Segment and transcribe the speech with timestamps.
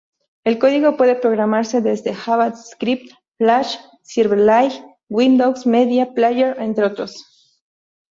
[0.45, 7.23] El código puede programarse desde: JavaScript, Flash, Silverlight y Windows Media Player entre otros.